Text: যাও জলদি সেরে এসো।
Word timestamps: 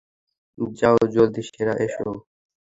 যাও 0.79 0.97
জলদি 1.13 1.41
সেরে 1.47 1.73
এসো। 1.85 2.07